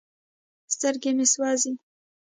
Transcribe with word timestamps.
سترګې 0.73 1.11
مې 1.17 1.25
سوزي 1.33 1.71
ـ 1.77 1.79